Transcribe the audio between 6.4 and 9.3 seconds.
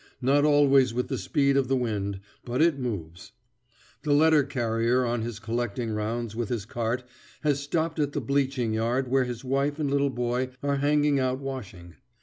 his cart has stopped at the bleaching yard where